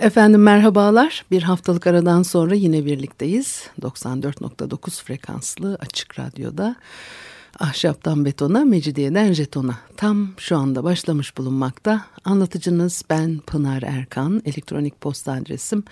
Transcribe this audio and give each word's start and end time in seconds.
Efendim 0.00 0.42
merhabalar. 0.42 1.24
Bir 1.30 1.42
haftalık 1.42 1.86
aradan 1.86 2.22
sonra 2.22 2.54
yine 2.54 2.84
birlikteyiz. 2.84 3.62
94.9 3.82 5.04
frekanslı 5.04 5.78
açık 5.80 6.18
radyoda. 6.18 6.76
Ahşaptan 7.58 8.24
betona, 8.24 8.64
mecidiyeden 8.64 9.32
jetona. 9.32 9.74
Tam 9.96 10.28
şu 10.38 10.56
anda 10.56 10.84
başlamış 10.84 11.36
bulunmakta. 11.36 12.04
Anlatıcınız 12.24 13.02
ben 13.10 13.38
Pınar 13.38 13.82
Erkan. 13.82 14.42
Elektronik 14.44 15.00
posta 15.00 15.32
adresim 15.32 15.84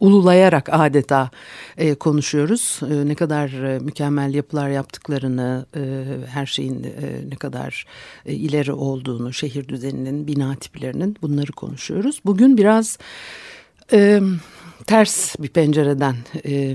ululayarak 0.00 0.68
adeta 0.72 1.30
e, 1.76 1.94
konuşuyoruz. 1.94 2.80
E, 2.90 3.08
ne 3.08 3.14
kadar 3.14 3.48
e, 3.48 3.78
mükemmel 3.78 4.34
yapılar 4.34 4.68
yaptıklarını, 4.68 5.66
e, 5.76 6.04
her 6.26 6.46
şeyin 6.46 6.82
e, 6.82 7.30
ne 7.30 7.36
kadar 7.36 7.86
e, 8.26 8.34
ileri 8.34 8.72
olduğunu, 8.72 9.32
şehir 9.32 9.68
düzeninin, 9.68 10.26
bina 10.26 10.54
tiplerinin 10.54 11.16
bunları 11.22 11.52
konuşuyoruz. 11.52 12.20
Bugün 12.24 12.56
biraz 12.56 12.98
e, 13.92 14.20
ters 14.86 15.38
bir 15.38 15.48
pencereden 15.48 16.16
e, 16.46 16.74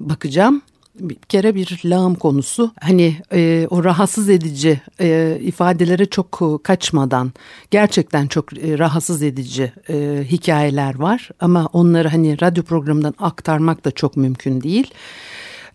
bakacağım 0.00 0.62
bir 1.00 1.14
kere 1.14 1.54
bir 1.54 1.80
lağım 1.84 2.14
konusu. 2.14 2.72
Hani 2.80 3.16
e, 3.32 3.66
o 3.70 3.84
rahatsız 3.84 4.28
edici 4.28 4.80
e, 5.00 5.38
ifadelere 5.40 6.06
çok 6.06 6.40
e, 6.42 6.62
kaçmadan 6.62 7.32
gerçekten 7.70 8.26
çok 8.26 8.52
e, 8.52 8.78
rahatsız 8.78 9.22
edici 9.22 9.72
e, 9.90 10.24
hikayeler 10.30 10.94
var. 10.94 11.30
Ama 11.40 11.66
onları 11.72 12.08
hani 12.08 12.40
radyo 12.40 12.62
programından 12.62 13.14
aktarmak 13.18 13.84
da 13.84 13.90
çok 13.90 14.16
mümkün 14.16 14.60
değil. 14.60 14.90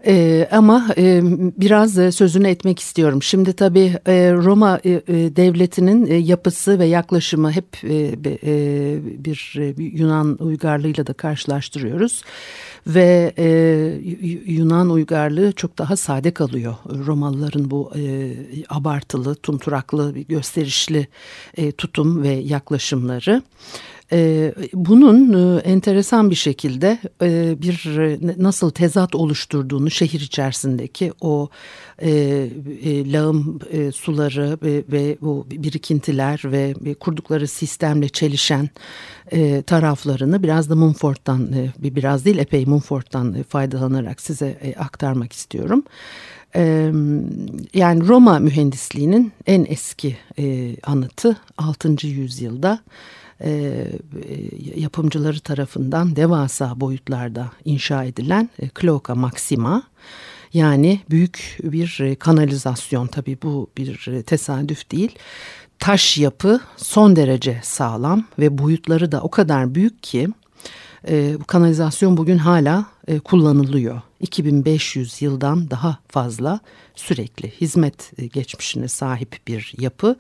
Ee, 0.06 0.48
ama 0.52 0.88
e, 0.98 1.22
biraz 1.58 1.98
e, 1.98 2.12
sözünü 2.12 2.48
etmek 2.48 2.80
istiyorum. 2.80 3.24
Şimdi 3.24 3.54
tabii 3.54 3.94
e, 4.08 4.34
Roma 4.34 4.80
e, 4.86 4.90
e, 4.90 5.02
devletinin 5.36 6.08
e, 6.08 6.16
yapısı 6.16 6.80
ve 6.80 6.86
yaklaşımı 6.86 7.52
hep 7.52 7.66
e, 7.84 7.96
e, 8.44 9.00
bir 9.26 9.56
e, 9.60 9.84
Yunan 9.84 10.38
uygarlığıyla 10.40 11.08
da 11.08 11.14
karşılaştırıyoruz. 11.14 12.22
Ve 12.88 13.34
e, 13.38 13.48
Yunan 14.46 14.90
uygarlığı 14.90 15.52
çok 15.52 15.78
daha 15.78 15.96
sade 15.96 16.32
kalıyor. 16.32 16.76
Romalıların 17.06 17.72
bu 17.72 17.92
e, 17.96 18.34
abartılı, 18.70 19.36
tumturaklı, 19.36 20.12
gösterişli 20.20 21.08
e, 21.58 21.72
tutum 21.72 22.24
ve 22.24 22.30
yaklaşımları. 22.30 23.42
Ee, 24.12 24.54
bunun 24.74 25.34
e, 25.58 25.60
enteresan 25.60 26.30
bir 26.30 26.36
şekilde 26.36 27.00
e, 27.22 27.62
bir 27.62 27.98
e, 27.98 28.20
nasıl 28.38 28.70
tezat 28.70 29.16
oluşturduğunu 29.16 29.92
şehir 29.92 30.20
içerisindeki 30.20 31.14
o 31.22 31.50
lağım 33.14 33.60
suları 33.94 34.58
ve 34.92 35.18
bu 35.22 35.48
birikintiler 35.52 36.42
ve 36.46 36.74
kurdukları 37.00 37.48
sistemle 37.48 38.10
çelişen 38.10 38.70
taraflarını 39.66 40.44
biraz 40.44 40.70
da 40.70 40.76
Mumford'dan 40.76 41.50
biraz 41.80 42.26
değil 42.26 42.38
epey 42.38 42.66
Mumford'dan 42.66 43.44
faydalanarak 43.50 44.22
size 44.22 44.76
aktarmak 44.80 45.34
istiyorum. 45.34 45.84
Yani 47.74 48.08
Roma 48.08 48.40
mühendisliğinin 48.40 49.32
en 49.46 49.66
eski 49.70 50.18
anıtı 50.84 51.38
6. 51.58 52.08
yüzyılda 52.08 52.80
e, 53.44 53.86
yapımcıları 54.76 55.40
tarafından 55.40 56.16
devasa 56.16 56.80
boyutlarda 56.80 57.52
inşa 57.66 58.04
edilen 58.04 58.50
e, 58.60 58.70
Cloaca 58.82 59.16
Maxima 59.16 59.84
yani 60.54 61.00
büyük 61.10 61.60
bir 61.64 62.00
e, 62.02 62.16
kanalizasyon 62.16 63.08
tabii 63.08 63.38
bu 63.44 63.70
bir 63.78 64.08
e, 64.08 64.24
tesadüf 64.24 64.92
değil. 64.92 65.16
Taş 65.80 66.18
yapı 66.18 66.60
son 66.78 67.16
derece 67.16 67.60
sağlam 67.64 68.26
ve 68.40 68.58
boyutları 68.58 69.12
da 69.12 69.22
o 69.22 69.30
kadar 69.30 69.76
büyük 69.76 70.04
ki 70.04 70.28
e, 71.08 71.40
bu 71.40 71.44
kanalizasyon 71.44 72.18
bugün 72.18 72.38
hala 72.38 72.86
e, 73.08 73.20
kullanılıyor. 73.20 74.02
2500 74.20 75.22
yıldan 75.22 75.70
daha 75.70 75.98
fazla 76.08 76.60
sürekli 76.96 77.52
hizmet 77.52 78.12
e, 78.18 78.28
geçmişine 78.28 78.88
sahip 78.88 79.40
bir 79.48 79.74
yapı. 79.78 80.16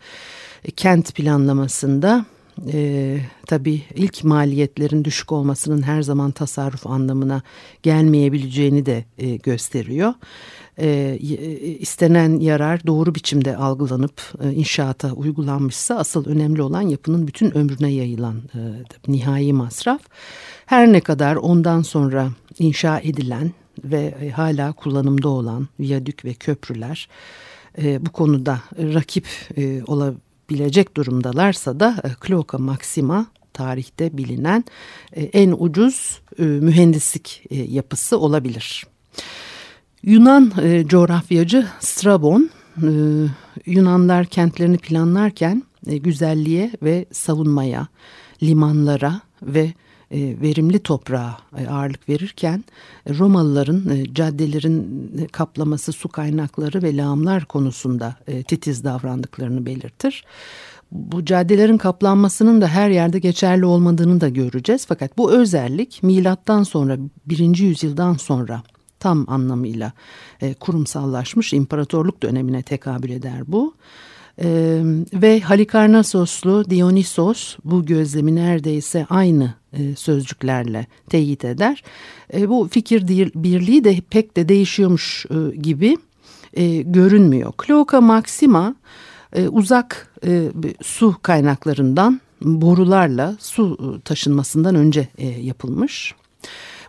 E, 0.65 0.71
kent 0.71 1.15
planlamasında 1.15 2.25
e, 2.73 3.19
tabii 3.47 3.81
ilk 3.95 4.23
maliyetlerin 4.23 5.05
düşük 5.05 5.31
olmasının 5.31 5.81
her 5.81 6.01
zaman 6.01 6.31
tasarruf 6.31 6.87
anlamına 6.87 7.41
gelmeyebileceğini 7.83 8.85
de 8.85 9.05
e, 9.17 9.35
gösteriyor. 9.35 10.13
E, 10.79 11.17
istenen 11.79 12.39
yarar 12.39 12.87
doğru 12.87 13.15
biçimde 13.15 13.57
algılanıp 13.57 14.21
e, 14.43 14.51
inşaata 14.51 15.11
uygulanmışsa 15.13 15.95
asıl 15.95 16.25
önemli 16.25 16.61
olan 16.61 16.81
yapının 16.81 17.27
bütün 17.27 17.57
ömrüne 17.57 17.91
yayılan 17.91 18.37
e, 18.37 18.59
nihai 19.07 19.53
masraf. 19.53 20.01
Her 20.65 20.93
ne 20.93 21.01
kadar 21.01 21.35
ondan 21.35 21.81
sonra 21.81 22.29
inşa 22.59 22.99
edilen 22.99 23.51
ve 23.83 24.15
e, 24.21 24.29
hala 24.29 24.73
kullanımda 24.73 25.29
olan 25.29 25.67
viyadük 25.79 26.25
ve 26.25 26.33
köprüler 26.33 27.09
e, 27.81 28.05
bu 28.05 28.09
konuda 28.11 28.61
rakip 28.77 29.25
e, 29.57 29.83
olabilir 29.83 30.32
bilecek 30.49 30.97
durumdalarsa 30.97 31.79
da 31.79 32.01
e, 32.03 32.27
Cloaca 32.27 32.57
Maxima 32.57 33.25
tarihte 33.53 34.17
bilinen 34.17 34.65
e, 35.11 35.23
en 35.23 35.55
ucuz 35.57 36.21
e, 36.39 36.43
mühendislik 36.43 37.43
yapısı 37.51 38.19
olabilir. 38.19 38.85
Yunan 40.03 40.51
coğrafyacı 40.87 41.67
Strabon 41.79 42.49
Yunanlar 43.65 44.25
kentlerini 44.25 44.77
planlarken 44.77 45.63
güzelliğe 45.83 46.71
ve 46.83 47.05
savunmaya, 47.11 47.87
limanlara 48.43 49.21
ve 49.41 49.73
verimli 50.11 50.79
toprağa 50.79 51.37
e, 51.57 51.67
ağırlık 51.67 52.09
verirken 52.09 52.63
e, 53.05 53.17
Romalıların 53.17 54.05
caddelerin 54.13 55.29
kaplaması, 55.31 55.93
su 55.93 56.09
kaynakları 56.09 56.83
ve 56.83 56.97
lağımlar 56.97 57.45
konusunda 57.45 58.15
titiz 58.47 58.83
davrandıklarını 58.83 59.65
belirtir. 59.65 60.25
Bu 60.91 61.25
caddelerin 61.25 61.77
kaplanmasının 61.77 62.61
da 62.61 62.67
her 62.67 62.89
yerde 62.89 63.19
geçerli 63.19 63.65
olmadığını 63.65 64.21
da 64.21 64.29
göreceğiz. 64.29 64.85
Fakat 64.85 65.17
bu 65.17 65.31
özellik 65.31 66.03
milattan 66.03 66.63
sonra 66.63 66.97
birinci 67.25 67.63
yüzyıldan 67.63 68.13
sonra 68.13 68.63
tam 68.99 69.25
anlamıyla 69.29 69.91
kurumsallaşmış 70.59 71.53
imparatorluk 71.53 72.23
dönemine 72.23 72.61
tekabül 72.63 73.09
eder 73.09 73.41
bu. 73.47 73.73
Ee, 74.41 74.81
ve 75.13 75.39
Halikarnassoslu 75.39 76.69
Dionysos 76.69 77.57
bu 77.63 77.85
gözlemi 77.85 78.35
neredeyse 78.35 79.05
aynı 79.09 79.53
e, 79.73 79.95
sözcüklerle 79.95 80.87
teyit 81.09 81.45
eder. 81.45 81.83
E, 82.33 82.49
bu 82.49 82.67
fikir 82.71 83.07
birliği 83.35 83.83
de 83.83 84.01
pek 84.09 84.37
de 84.37 84.49
değişiyormuş 84.49 85.25
e, 85.29 85.55
gibi 85.55 85.97
e, 86.53 86.81
görünmüyor. 86.81 87.53
Cloaca 87.67 88.01
Maxima 88.01 88.75
e, 89.33 89.47
uzak 89.47 90.13
e, 90.25 90.51
su 90.81 91.15
kaynaklarından 91.21 92.21
borularla 92.41 93.35
su 93.39 93.99
taşınmasından 94.05 94.75
önce 94.75 95.07
e, 95.17 95.27
yapılmış. 95.27 96.15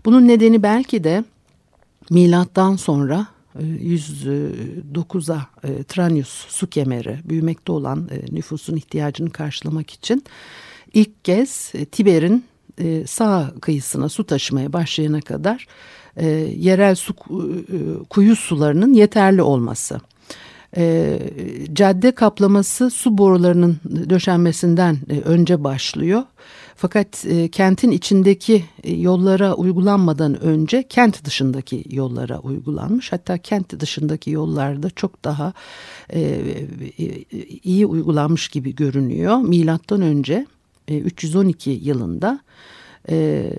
Bunun 0.05 0.29
nedeni 0.29 0.63
belki 0.63 1.05
de 1.05 1.25
milattan 2.11 2.77
sonra 2.77 3.27
109'a 3.63 5.47
e, 5.65 5.83
Tranius 5.83 6.29
su 6.49 6.67
kemeri 6.67 7.19
büyümekte 7.25 7.73
olan 7.73 8.09
e, 8.11 8.37
nüfusun 8.37 8.77
ihtiyacını 8.77 9.31
karşılamak 9.31 9.91
için 9.91 10.25
ilk 10.93 11.25
kez 11.25 11.73
e, 11.75 11.85
Tiber'in 11.85 12.45
sağ 13.07 13.55
kıyısına 13.61 14.09
su 14.09 14.25
taşımaya 14.25 14.73
başlayana 14.73 15.21
kadar 15.21 15.67
yerel 16.57 16.95
su 16.95 17.15
kuyu 18.11 18.37
sularının 18.37 18.95
yeterli 18.95 19.43
olması. 19.43 20.01
cadde 21.73 22.13
kaplaması 22.15 22.91
su 22.91 23.19
borularının 23.19 23.77
döşenmesinden 24.11 24.99
önce 25.25 25.65
başlıyor. 25.65 26.23
Fakat 26.77 27.25
e, 27.27 27.49
kentin 27.49 27.91
içindeki 27.91 28.65
e, 28.83 28.95
yollara 28.95 29.55
uygulanmadan 29.55 30.41
önce 30.41 30.83
kent 30.89 31.25
dışındaki 31.25 31.85
yollara 31.91 32.39
uygulanmış. 32.39 33.13
Hatta 33.13 33.39
kent 33.39 33.81
dışındaki 33.81 34.31
yollarda 34.31 34.91
çok 34.91 35.25
daha 35.25 35.53
e, 36.11 36.21
e, 36.21 37.25
iyi 37.63 37.87
uygulanmış 37.87 38.49
gibi 38.49 38.75
görünüyor. 38.75 39.37
Milattan 39.37 40.03
önce 40.03 40.47
e, 40.89 40.99
312 40.99 41.71
yılında 41.71 42.41
e, 43.11 43.51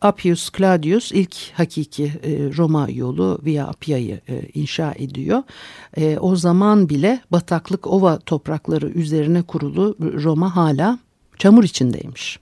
Appius 0.00 0.50
Claudius 0.52 1.12
ilk 1.12 1.36
hakiki 1.52 2.04
e, 2.04 2.56
Roma 2.56 2.88
yolu 2.90 3.38
Via 3.44 3.66
Appia'yı 3.66 4.20
inşa 4.54 4.94
ediyor. 4.98 5.42
O 6.20 6.36
zaman 6.36 6.88
bile 6.88 7.20
bataklık 7.32 7.86
ova 7.86 8.18
toprakları 8.18 8.88
üzerine 8.88 9.42
kurulu 9.42 9.96
Roma 10.00 10.56
hala 10.56 10.98
çamur 11.38 11.64
içindeymiş. 11.64 12.38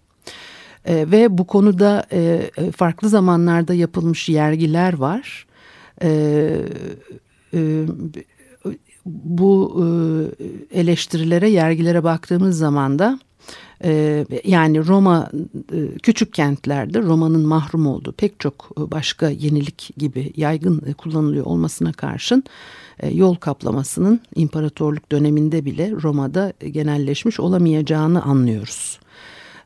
E, 0.84 1.10
ve 1.10 1.38
bu 1.38 1.46
konuda 1.46 2.06
e, 2.12 2.50
e, 2.56 2.70
farklı 2.70 3.08
zamanlarda 3.08 3.74
yapılmış 3.74 4.28
yergiler 4.28 4.92
var. 4.92 5.46
E, 6.02 6.08
e, 7.54 7.86
bu 9.06 9.84
e, 9.84 10.78
eleştirilere, 10.80 11.50
yergilere 11.50 12.04
baktığımız 12.04 12.58
zaman 12.58 12.98
da 12.98 13.18
e, 13.84 14.26
yani 14.44 14.86
Roma 14.86 15.30
e, 15.72 15.98
küçük 15.98 16.32
kentlerde 16.34 17.02
Roma'nın 17.02 17.46
mahrum 17.46 17.86
olduğu 17.86 18.12
pek 18.12 18.40
çok 18.40 18.70
e, 18.78 18.90
başka 18.90 19.28
yenilik 19.28 19.90
gibi 19.96 20.32
yaygın 20.36 20.82
e, 20.86 20.92
kullanılıyor 20.92 21.46
olmasına 21.46 21.92
karşın 21.92 22.44
yol 23.12 23.34
kaplamasının 23.34 24.20
imparatorluk 24.34 25.12
döneminde 25.12 25.64
bile 25.64 25.92
Roma'da 26.02 26.52
genelleşmiş 26.70 27.40
olamayacağını 27.40 28.22
anlıyoruz. 28.22 29.00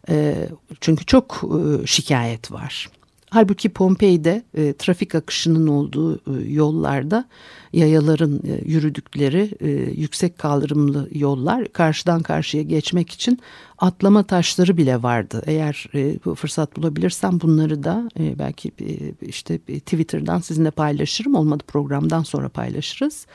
E, 0.08 0.48
çünkü 0.80 1.06
çok 1.06 1.42
e, 1.44 1.86
şikayet 1.86 2.52
var. 2.52 2.88
Halbuki 3.30 3.68
Pompei'de 3.68 4.42
e, 4.54 4.72
trafik 4.72 5.14
akışının 5.14 5.66
olduğu 5.66 6.16
e, 6.16 6.48
yollarda 6.48 7.24
yayaların 7.72 8.42
e, 8.46 8.70
yürüdükleri 8.70 9.50
e, 9.60 9.68
yüksek 10.00 10.38
kaldırımlı 10.38 11.08
yollar 11.12 11.72
karşıdan 11.72 12.22
karşıya 12.22 12.62
geçmek 12.62 13.10
için 13.10 13.40
atlama 13.78 14.22
taşları 14.22 14.76
bile 14.76 15.02
vardı. 15.02 15.42
Eğer 15.46 15.86
e, 15.94 16.18
fırsat 16.34 16.76
bulabilirsem 16.76 17.40
bunları 17.40 17.84
da 17.84 18.08
e, 18.18 18.38
belki 18.38 18.72
e, 18.80 19.14
işte 19.26 19.58
Twitter'dan 19.58 20.40
sizinle 20.40 20.70
paylaşırım. 20.70 21.34
Olmadı 21.34 21.64
programdan 21.66 22.22
sonra 22.22 22.48
paylaşırız 22.48 23.26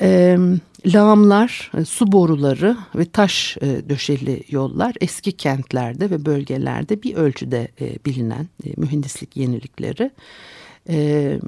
e, 0.00 0.38
lağımlar, 0.86 1.70
su 1.86 2.12
boruları 2.12 2.76
ve 2.94 3.04
taş 3.04 3.56
e, 3.60 3.88
döşeli 3.88 4.42
yollar 4.50 4.94
eski 5.00 5.32
kentlerde 5.32 6.10
ve 6.10 6.26
bölgelerde 6.26 7.02
bir 7.02 7.14
ölçüde 7.14 7.68
e, 7.80 8.04
bilinen 8.06 8.48
e, 8.64 8.68
mühendislik 8.76 9.36
yenilikleri. 9.36 10.10
E, 10.88 11.38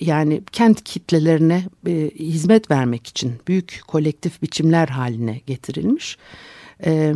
yani 0.00 0.42
kent 0.52 0.84
kitlelerine 0.84 1.64
e, 1.86 2.10
hizmet 2.18 2.70
vermek 2.70 3.06
için 3.06 3.32
büyük 3.48 3.80
kolektif 3.88 4.42
biçimler 4.42 4.88
haline 4.88 5.40
getirilmiş. 5.46 6.18
E, 6.86 7.14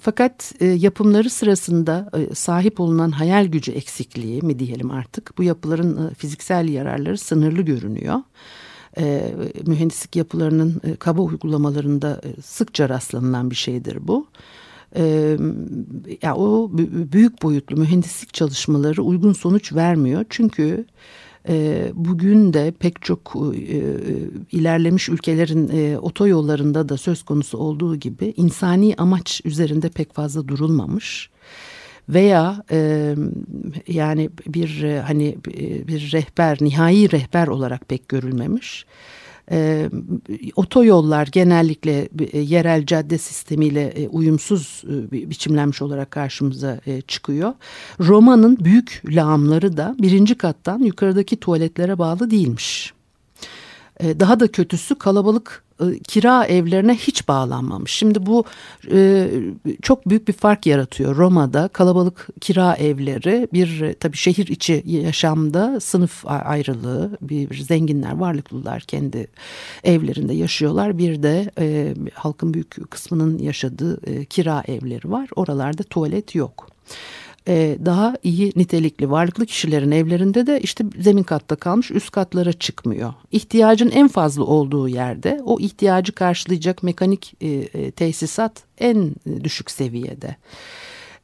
fakat 0.00 0.52
e, 0.60 0.66
yapımları 0.66 1.30
sırasında 1.30 2.10
e, 2.14 2.34
sahip 2.34 2.80
olunan 2.80 3.10
hayal 3.10 3.46
gücü 3.46 3.72
eksikliği 3.72 4.42
mi 4.42 4.58
diyelim 4.58 4.90
artık 4.90 5.38
bu 5.38 5.42
yapıların 5.42 6.10
e, 6.10 6.14
fiziksel 6.14 6.68
yararları 6.68 7.18
sınırlı 7.18 7.62
görünüyor 7.62 8.20
mühendislik 9.66 10.16
yapılarının 10.16 10.80
e, 10.84 10.96
kaba 10.96 11.22
uygulamalarında 11.22 12.20
e, 12.24 12.42
sıkça 12.42 12.88
rastlanılan 12.88 13.50
bir 13.50 13.56
şeydir 13.56 13.98
bu. 14.08 14.26
E, 14.96 15.36
ya 16.22 16.36
o 16.36 16.70
büyük 17.12 17.42
boyutlu 17.42 17.76
mühendislik 17.76 18.34
çalışmaları 18.34 19.02
uygun 19.02 19.32
sonuç 19.32 19.72
vermiyor 19.72 20.24
çünkü 20.30 20.84
e, 21.48 21.88
bugün 21.94 22.52
de 22.52 22.74
pek 22.78 23.02
çok 23.02 23.34
e, 23.54 23.82
ilerlemiş 24.52 25.08
ülkelerin 25.08 25.70
e, 25.72 25.98
otoyollarında 25.98 26.88
da 26.88 26.96
söz 26.96 27.22
konusu 27.22 27.58
olduğu 27.58 27.96
gibi 27.96 28.34
insani 28.36 28.94
amaç 28.98 29.40
üzerinde 29.44 29.88
pek 29.88 30.14
fazla 30.14 30.48
durulmamış 30.48 31.30
veya 32.08 32.62
e, 32.70 33.14
yani 33.88 34.30
bir 34.46 34.82
e, 34.82 35.00
hani 35.00 35.36
bir 35.88 36.12
rehber 36.12 36.58
nihai 36.60 37.12
rehber 37.12 37.46
olarak 37.46 37.88
pek 37.88 38.08
görülmemiş. 38.08 38.86
E, 39.50 39.90
otoyollar 40.56 41.28
genellikle 41.32 42.08
e, 42.32 42.38
yerel 42.38 42.86
cadde 42.86 43.18
sistemiyle 43.18 43.86
e, 43.86 44.08
uyumsuz 44.08 44.82
e, 44.88 45.30
biçimlenmiş 45.30 45.82
olarak 45.82 46.10
karşımıza 46.10 46.80
e, 46.86 47.00
çıkıyor. 47.00 47.52
Roma'nın 48.00 48.58
büyük 48.60 49.02
lağımları 49.08 49.76
da 49.76 49.96
birinci 49.98 50.34
kattan 50.34 50.78
yukarıdaki 50.78 51.36
tuvaletlere 51.36 51.98
bağlı 51.98 52.30
değilmiş. 52.30 52.95
E, 54.00 54.20
daha 54.20 54.40
da 54.40 54.48
kötüsü 54.48 54.94
kalabalık 54.94 55.62
e, 55.80 55.98
kira 55.98 56.44
evlerine 56.44 56.94
hiç 56.94 57.28
bağlanmamış. 57.28 57.92
Şimdi 57.92 58.26
bu 58.26 58.44
e, 58.92 59.30
çok 59.82 60.08
büyük 60.08 60.28
bir 60.28 60.32
fark 60.32 60.66
yaratıyor. 60.66 61.16
Roma'da 61.16 61.68
kalabalık 61.68 62.28
kira 62.40 62.74
evleri 62.74 63.48
bir 63.52 63.80
e, 63.80 63.94
tabii 63.94 64.16
şehir 64.16 64.46
içi 64.46 64.82
yaşamda 64.86 65.80
sınıf 65.80 66.26
ayrılığı 66.26 67.18
bir, 67.22 67.50
bir 67.50 67.58
zenginler 67.58 68.16
varlıklılar 68.16 68.80
kendi 68.80 69.26
evlerinde 69.84 70.34
yaşıyorlar. 70.34 70.98
Bir 70.98 71.22
de 71.22 71.50
e, 71.58 71.94
halkın 72.14 72.54
büyük 72.54 72.90
kısmının 72.90 73.38
yaşadığı 73.38 74.00
e, 74.10 74.24
kira 74.24 74.62
evleri 74.68 75.10
var. 75.10 75.28
Oralarda 75.36 75.82
tuvalet 75.82 76.34
yok 76.34 76.68
daha 77.84 78.16
iyi 78.22 78.52
nitelikli 78.56 79.10
varlıklı 79.10 79.46
kişilerin 79.46 79.90
evlerinde 79.90 80.46
de 80.46 80.60
işte 80.60 80.84
zemin 81.00 81.22
katta 81.22 81.56
kalmış 81.56 81.90
üst 81.90 82.10
katlara 82.10 82.52
çıkmıyor. 82.52 83.14
İhtiyacın 83.32 83.90
en 83.90 84.08
fazla 84.08 84.44
olduğu 84.44 84.88
yerde 84.88 85.40
o 85.44 85.60
ihtiyacı 85.60 86.12
karşılayacak 86.12 86.82
mekanik 86.82 87.34
e, 87.40 87.48
e 87.48 87.90
tesisat 87.90 88.62
en 88.78 89.14
düşük 89.44 89.70
seviyede. 89.70 90.36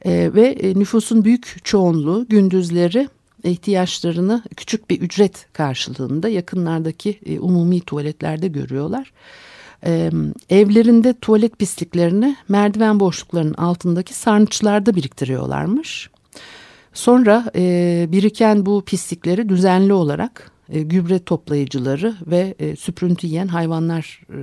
E, 0.05 0.31
ve 0.35 0.47
e, 0.47 0.79
nüfusun 0.79 1.25
büyük 1.25 1.65
çoğunluğu 1.65 2.27
gündüzleri 2.29 3.09
ihtiyaçlarını 3.45 4.43
küçük 4.57 4.91
bir 4.91 5.01
ücret 5.01 5.47
karşılığında 5.53 6.29
yakınlardaki 6.29 7.19
e, 7.27 7.41
umumi 7.41 7.81
tuvaletlerde 7.81 8.49
görüyorlar. 8.49 9.13
Ee, 9.87 10.11
evlerinde 10.51 11.15
tuvalet 11.21 11.59
pisliklerini 11.59 12.37
merdiven 12.49 13.01
boşluklarının 13.01 13.55
altındaki 13.55 14.15
sarnıçlarda 14.15 14.95
biriktiriyorlarmış. 14.95 16.11
Sonra 16.93 17.51
e, 17.57 18.07
biriken 18.13 18.67
bu 18.67 18.85
pislikleri 18.85 19.49
düzenli 19.49 19.93
olarak 19.93 20.51
e, 20.69 20.83
gübre 20.83 21.19
toplayıcıları 21.19 22.17
ve 22.27 22.55
e, 22.59 22.77
süprüntü 22.77 23.27
yiyen 23.27 23.49
hayvanlar 23.49 24.21
e, 24.31 24.39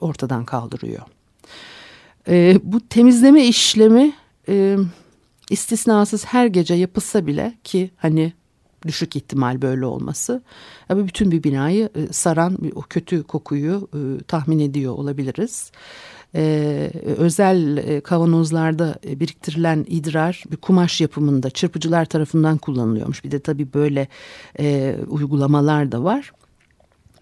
ortadan 0.00 0.44
kaldırıyor. 0.44 1.02
E, 2.28 2.58
bu 2.62 2.80
temizleme 2.80 3.46
işlemi 3.46 4.12
e, 4.48 4.76
istisnasız 5.50 6.24
her 6.24 6.46
gece 6.46 6.74
yapılsa 6.74 7.26
bile 7.26 7.54
ki 7.64 7.90
hani 7.96 8.32
düşük 8.86 9.16
ihtimal 9.16 9.62
böyle 9.62 9.86
olması. 9.86 10.42
Ama 10.88 11.06
bütün 11.06 11.30
bir 11.30 11.42
binayı 11.42 11.88
e, 11.94 12.12
saran 12.12 12.58
o 12.74 12.82
kötü 12.82 13.22
kokuyu 13.22 13.88
e, 13.94 14.22
tahmin 14.22 14.58
ediyor 14.58 14.92
olabiliriz 14.92 15.72
e, 16.34 16.90
özel 17.04 18.00
kavanozlarda 18.00 18.98
e, 19.06 19.20
biriktirilen 19.20 19.84
idrar 19.88 20.44
bir 20.50 20.56
kumaş 20.56 21.00
yapımında 21.00 21.50
çırpıcılar 21.50 22.04
tarafından 22.04 22.58
kullanılıyormuş. 22.58 23.24
Bir 23.24 23.30
de 23.30 23.40
tabii 23.40 23.74
böyle 23.74 24.08
e, 24.60 24.96
uygulamalar 25.08 25.92
da 25.92 26.04
var. 26.04 26.32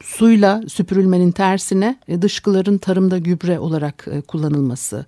Suyla 0.03 0.63
süpürülmenin 0.69 1.33
tersine 1.33 1.99
e, 2.09 2.23
dışkıların 2.23 2.79
tarımda 2.79 3.19
gübre 3.19 3.59
olarak 3.59 4.09
e, 4.11 4.21
kullanılması, 4.21 5.07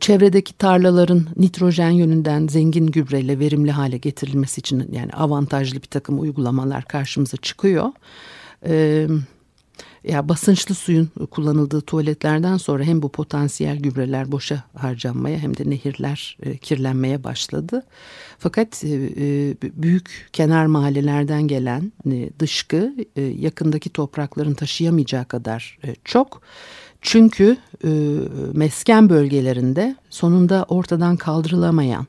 çevredeki 0.00 0.58
tarlaların 0.58 1.26
nitrojen 1.36 1.90
yönünden 1.90 2.48
zengin 2.48 2.86
gübreyle 2.86 3.38
verimli 3.38 3.72
hale 3.72 3.98
getirilmesi 3.98 4.58
için 4.58 4.88
yani 4.92 5.12
avantajlı 5.12 5.76
bir 5.76 5.86
takım 5.86 6.20
uygulamalar 6.20 6.84
karşımıza 6.84 7.36
çıkıyor. 7.36 7.88
Evet 8.62 9.10
ya 10.04 10.28
basınçlı 10.28 10.74
suyun 10.74 11.10
kullanıldığı 11.30 11.80
tuvaletlerden 11.80 12.56
sonra 12.56 12.84
hem 12.84 13.02
bu 13.02 13.08
potansiyel 13.08 13.76
gübreler 13.76 14.32
boşa 14.32 14.64
harcanmaya 14.74 15.38
hem 15.38 15.56
de 15.56 15.70
nehirler 15.70 16.36
e, 16.42 16.56
kirlenmeye 16.56 17.24
başladı. 17.24 17.82
Fakat 18.38 18.84
e, 18.84 18.88
e, 18.88 19.54
büyük 19.62 20.28
kenar 20.32 20.66
mahallelerden 20.66 21.42
gelen 21.48 21.92
e, 22.10 22.30
dışkı 22.38 22.94
e, 23.16 23.22
yakındaki 23.22 23.90
toprakların 23.90 24.54
taşıyamayacağı 24.54 25.24
kadar 25.24 25.78
e, 25.84 25.94
çok. 26.04 26.42
Çünkü 27.00 27.56
e, 27.84 27.90
mesken 28.52 29.08
bölgelerinde 29.08 29.96
sonunda 30.10 30.64
ortadan 30.68 31.16
kaldırılamayan 31.16 32.06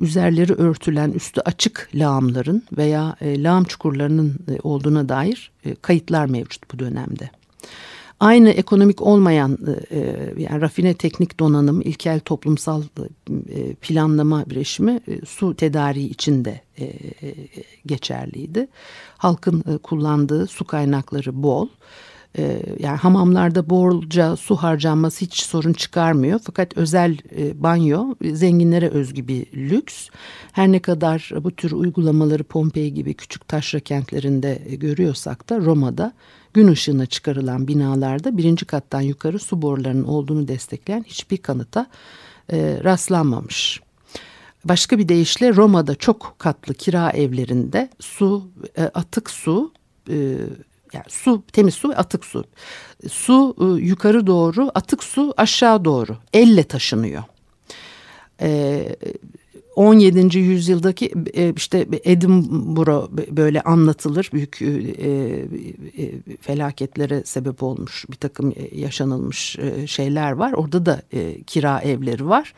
üzerleri 0.00 0.52
örtülen 0.52 1.10
üstü 1.10 1.40
açık 1.40 1.88
lağımların 1.94 2.62
veya 2.76 3.16
e, 3.20 3.42
lağım 3.42 3.64
çukurlarının 3.64 4.34
e, 4.48 4.58
olduğuna 4.62 5.08
dair 5.08 5.50
e, 5.64 5.74
kayıtlar 5.74 6.26
mevcut 6.26 6.72
bu 6.72 6.78
dönemde. 6.78 7.30
Aynı 8.20 8.50
ekonomik 8.50 9.02
olmayan 9.02 9.58
e, 9.90 9.98
e, 9.98 10.32
yani 10.38 10.60
rafine 10.60 10.94
teknik 10.94 11.40
donanım, 11.40 11.80
ilkel 11.80 12.20
toplumsal 12.20 12.82
e, 13.48 13.74
planlama 13.74 14.44
bireşimi 14.50 15.00
su 15.26 15.56
tedariği 15.56 16.10
içinde 16.10 16.60
geçerliydi. 17.86 18.68
Halkın 19.18 19.78
kullandığı 19.82 20.46
su 20.46 20.64
kaynakları 20.64 21.42
bol. 21.42 21.68
Yani 22.78 22.96
hamamlarda 22.96 23.70
bolca 23.70 24.36
su 24.36 24.56
harcanması 24.56 25.24
hiç 25.24 25.42
sorun 25.42 25.72
çıkarmıyor. 25.72 26.40
Fakat 26.44 26.76
özel 26.76 27.18
banyo 27.54 28.14
zenginlere 28.32 28.88
özgü 28.88 29.28
bir 29.28 29.46
lüks. 29.54 30.08
Her 30.52 30.72
ne 30.72 30.78
kadar 30.78 31.30
bu 31.40 31.50
tür 31.50 31.72
uygulamaları 31.72 32.44
Pompei 32.44 32.94
gibi 32.94 33.14
küçük 33.14 33.48
taşra 33.48 33.80
kentlerinde 33.80 34.62
görüyorsak 34.70 35.48
da 35.48 35.60
Roma'da 35.60 36.12
gün 36.56 36.68
ışığına 36.68 37.06
çıkarılan 37.06 37.68
binalarda 37.68 38.36
birinci 38.36 38.64
kattan 38.64 39.00
yukarı 39.00 39.38
su 39.38 39.62
borularının 39.62 40.04
olduğunu 40.04 40.48
destekleyen 40.48 41.04
hiçbir 41.06 41.36
kanıta 41.36 41.86
e, 42.52 42.80
rastlanmamış. 42.84 43.80
Başka 44.64 44.98
bir 44.98 45.08
deyişle 45.08 45.54
Roma'da 45.54 45.94
çok 45.94 46.34
katlı 46.38 46.74
kira 46.74 47.10
evlerinde 47.10 47.88
su, 48.00 48.48
e, 48.78 48.82
atık 48.82 49.30
su, 49.30 49.72
e, 50.10 50.36
yani 50.92 51.04
su, 51.08 51.42
temiz 51.52 51.74
su 51.74 51.88
ve 51.88 51.96
atık 51.96 52.24
su. 52.24 52.44
Su 53.08 53.56
e, 53.60 53.64
yukarı 53.82 54.26
doğru, 54.26 54.70
atık 54.74 55.04
su 55.04 55.34
aşağı 55.36 55.84
doğru 55.84 56.16
elle 56.32 56.64
taşınıyor. 56.64 57.22
E, 58.40 58.96
17. 59.76 60.38
yüzyıldaki 60.38 61.12
e, 61.34 61.52
işte 61.56 61.88
Edinburgh 62.04 63.10
böyle 63.30 63.60
anlatılır. 63.60 64.30
Büyük 64.32 64.62
e, 64.62 64.66
e, 64.66 66.12
felaketlere 66.40 67.22
sebep 67.24 67.62
olmuş 67.62 68.04
bir 68.10 68.16
takım 68.16 68.54
yaşanılmış 68.74 69.56
şeyler 69.86 70.32
var. 70.32 70.52
Orada 70.52 70.86
da 70.86 71.02
kira 71.46 71.80
evleri 71.80 72.28
var. 72.28 72.54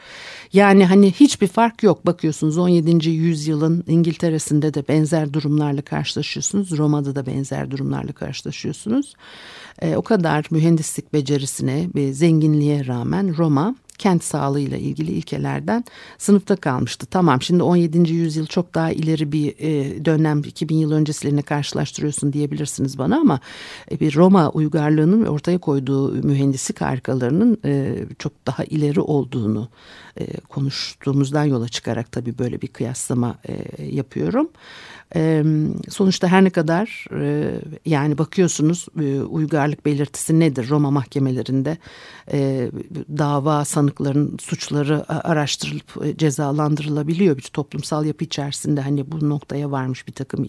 Yani 0.53 0.85
hani 0.85 1.13
hiçbir 1.13 1.47
fark 1.47 1.83
yok. 1.83 2.07
Bakıyorsunuz 2.07 2.59
17. 2.59 3.09
yüzyılın 3.09 3.85
İngiltere'sinde 3.89 4.75
de 4.75 4.89
benzer 4.89 5.33
durumlarla 5.33 5.83
karşılaşıyorsunuz. 5.83 6.79
Roma'da 6.79 7.15
da 7.15 7.27
benzer 7.27 7.71
durumlarla 7.71 8.13
karşılaşıyorsunuz. 8.13 9.15
O 9.97 10.03
kadar 10.03 10.47
mühendislik 10.51 11.13
becerisine 11.13 11.89
ve 11.95 12.13
zenginliğe 12.13 12.87
rağmen 12.87 13.37
Roma 13.37 13.75
kent 13.99 14.25
sağlığıyla 14.25 14.77
ilgili 14.77 15.11
ilkelerden 15.11 15.85
sınıfta 16.19 16.57
kalmıştı. 16.57 17.07
Tamam 17.07 17.43
şimdi 17.43 17.63
17. 17.63 18.13
yüzyıl 18.13 18.47
çok 18.47 18.75
daha 18.75 18.93
ileri 18.93 19.33
bir 19.33 19.55
e, 19.59 20.05
dönem 20.05 20.39
2000 20.39 20.77
yıl 20.77 20.93
öncesilerine 20.93 21.43
karşılaştırıyorsun 21.43 22.33
diyebilirsiniz 22.33 22.99
bana 22.99 23.17
ama 23.17 23.41
e, 23.91 24.01
bir 24.01 24.15
Roma 24.15 24.51
uygarlığının 24.51 25.27
ortaya 25.27 25.59
koyduğu 25.59 26.13
mühendislik 26.13 26.81
harikalarının 26.81 27.59
e, 27.65 28.05
çok 28.19 28.33
daha 28.47 28.65
ileri 28.65 29.01
olduğunu 29.01 29.69
e, 30.21 30.41
konuştuğumuzdan 30.41 31.45
yola 31.45 31.69
çıkarak 31.69 32.13
tabii 32.13 32.39
böyle 32.39 32.61
bir 32.61 32.69
kıyaslama 32.69 33.39
e, 33.49 33.85
yapıyorum. 33.85 34.49
E, 35.17 35.45
sonuçta 35.89 36.29
her 36.29 36.45
ne 36.45 36.51
kadar 36.51 37.07
e, 37.21 37.55
yani 37.87 38.19
bakıyorsunuz 38.19 38.87
e, 39.01 39.21
uygarlık 39.21 39.87
belirtisi 39.87 40.41
nedir 40.41 40.69
Roma 40.69 40.91
mahkemelerinde 40.91 41.79
e, 42.33 42.71
dava 43.19 43.65
sanıkların 43.89 44.37
suçları 44.41 45.05
araştırılıp 45.29 46.05
e, 46.05 46.17
cezalandırılabiliyor 46.17 47.37
bir 47.37 47.43
toplumsal 47.43 48.05
yapı 48.05 48.25
içerisinde 48.25 48.81
hani 48.81 49.13
bu 49.13 49.29
noktaya 49.29 49.71
varmış 49.71 50.07
bir 50.07 50.13
takım 50.13 50.47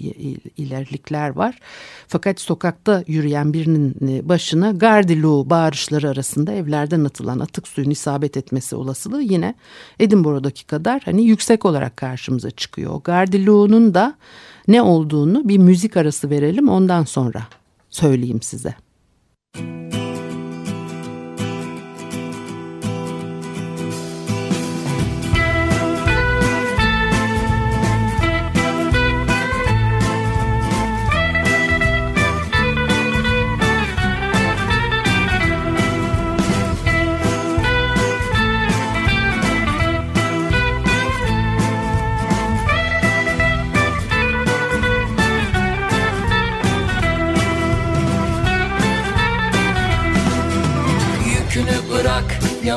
ilerlikler 0.58 1.30
var. 1.30 1.60
Fakat 2.08 2.40
sokakta 2.40 3.04
yürüyen 3.08 3.54
birinin 3.54 3.96
e, 4.08 4.30
başına 4.30 4.72
gardilu 4.72 5.50
bağırışları 5.50 6.10
arasında 6.10 6.52
evlerden 6.52 7.06
atılan 7.06 7.40
atık 7.40 7.68
suyun 7.68 7.90
isabet 7.90 8.38
etmesi 8.38 8.76
olasılığı 8.76 9.22
yine 9.22 9.56
Edinburgh'daki 10.00 10.66
kadar 10.66 11.02
hani 11.06 11.24
yüksek 11.24 11.66
olarak 11.66 11.98
karşımıza 11.98 12.52
çıkıyor. 12.52 12.92
O 12.94 13.02
gardiluğunun 13.04 13.94
da 13.94 14.16
ne 14.68 14.82
olduğunu 14.82 15.50
bir 15.50 15.58
müzik 15.58 15.98
arası 15.98 16.30
verelim 16.30 16.70
ondan 16.70 17.04
sonra 17.04 17.48
söyleyeyim 17.90 18.42
size. 18.42 18.76
Müzik 19.56 20.09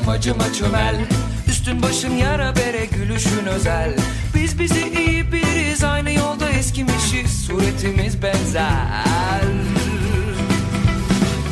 yamacıma 0.02 0.52
çömel. 0.52 0.96
Üstün 1.48 1.82
başın 1.82 2.10
yara 2.16 2.56
bere 2.56 2.84
gülüşün 2.84 3.46
özel. 3.46 3.96
Biz 4.34 4.58
bizi 4.58 4.88
iyi 4.88 5.32
biliriz 5.32 5.84
aynı 5.84 6.12
yolda 6.12 6.48
eskimişiz. 6.48 7.46
Suretimiz 7.46 8.22
benzer. 8.22 9.42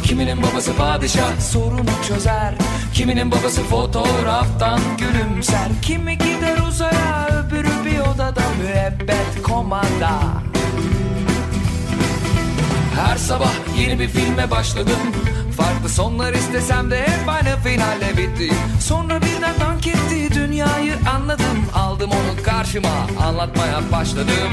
Kiminin 0.04 0.42
babası 0.42 0.76
padişah 0.76 1.40
sorunu 1.40 1.90
çözer. 2.08 2.54
Kiminin 2.94 3.30
babası 3.30 3.62
fotoğraftan 3.62 4.80
gülümser. 4.98 5.68
Kimi 5.82 6.18
gider 6.18 6.58
uzaya 6.68 7.28
öbürü 7.28 7.84
bir 7.84 8.00
odada 8.00 8.42
müebbet 8.62 9.42
komanda 9.42 10.20
Her 13.06 13.16
sabah 13.16 13.52
yeni 13.78 13.98
bir 13.98 14.08
filme 14.08 14.50
başladım. 14.50 15.00
Farklı 15.56 15.88
sonlar 15.88 16.32
istesem 16.32 16.90
de 16.90 17.00
hep 17.00 17.28
aynı 17.28 17.56
finalle 17.56 18.16
bitti. 18.16 18.54
Sonra 18.80 19.22
birden 19.22 19.60
dank 19.60 19.86
etti 19.86 20.34
dünyayı 20.34 20.94
anladım. 21.14 21.64
Aldım 21.74 22.10
onu 22.10 22.42
karşıma 22.44 23.06
anlatmaya 23.26 23.92
başladım. 23.92 24.52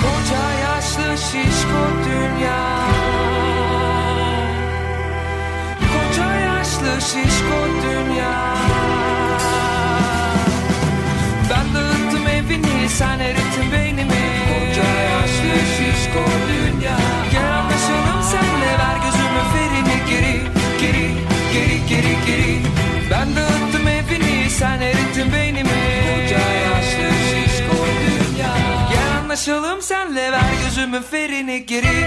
Koca 0.00 0.50
yaşlı 0.60 1.18
şişko 1.18 1.82
dünya. 2.08 2.88
Koca 5.80 6.34
yaşlı 6.34 7.00
şişko 7.00 7.58
dünya. 7.82 8.56
Ben 11.50 11.74
dağıttım 11.74 12.26
evini 12.28 12.88
sen 12.88 13.18
erittin 13.18 13.72
beynimi 13.72 14.35
yaşlı 15.46 15.66
şişko 15.76 16.24
dünya. 16.48 16.96
Anlaşalım 17.58 18.22
senle 18.30 18.72
ver 18.78 18.96
gözümü 19.04 19.42
ferini. 19.52 20.10
Geri 20.10 20.40
Geri 20.80 21.10
geri 21.52 21.86
geri 21.88 22.16
geri. 22.26 22.60
Ben 23.10 23.36
dağıttım 23.36 23.88
evini 23.88 24.50
sen 24.50 24.80
erittin 24.80 25.32
beynimi. 25.32 25.68
Koca 25.68 26.38
yaşlı 26.38 27.10
şişko 27.30 27.76
dünya. 28.06 28.54
Gel 28.92 29.18
anlaşalım 29.22 29.82
senle 29.82 30.32
ver 30.32 30.52
gözümü 30.64 31.02
ferini. 31.02 31.66
Geri 31.66 32.06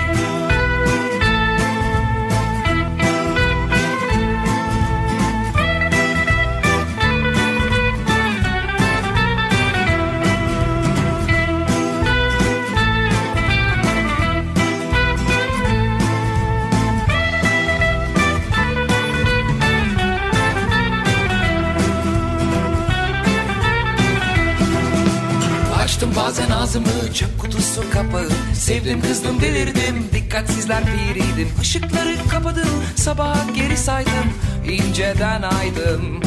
ağzımı 26.70 27.14
çöp 27.14 27.40
kutusu 27.40 27.92
kapağı. 27.92 28.30
Sevdim 28.54 29.02
kızdım 29.02 29.42
delirdim. 29.42 30.10
Dikkatsizler 30.14 30.84
piriydim. 30.86 31.50
Işıkları 31.62 32.16
kapadım. 32.32 32.70
Sabah 32.96 33.56
geri 33.56 33.78
saydım. 33.78 34.34
İnceden 34.66 35.42
aydım. 35.42 36.22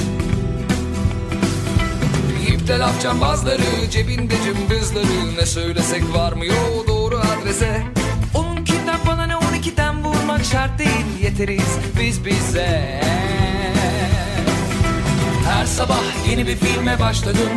İpte 2.49 2.79
laf 2.79 3.03
cambazları 3.03 3.91
cebinde 3.91 4.35
cımbızları. 4.45 5.37
Ne 5.39 5.47
söylesek 5.47 6.03
varmıyor 6.15 6.87
doğru 6.89 7.19
adrese. 7.19 7.83
Onunkinden 8.35 8.99
bana 9.07 9.27
ne 9.27 9.37
on 9.37 9.55
ikiden 9.55 10.05
vurmak 10.05 10.45
şart 10.45 10.79
değil. 10.79 11.23
Yeteriz 11.23 11.79
biz 12.01 12.25
bize. 12.25 13.01
Her 15.49 15.67
sabah 15.67 16.03
yeni 16.31 16.47
bir 16.47 16.57
filme 16.57 17.01
başladım 17.01 17.51